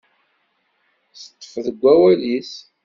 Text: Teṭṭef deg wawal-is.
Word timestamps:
Teṭṭef 1.19 1.53
deg 1.65 1.77
wawal-is. 1.81 2.53